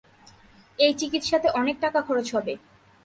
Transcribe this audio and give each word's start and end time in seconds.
এই 0.79 0.93
চিকিৎসাতে 0.93 1.47
অনেক 1.53 1.75
টাকা 1.81 1.99
খরচ 2.01 2.27
হবে। 2.35 2.53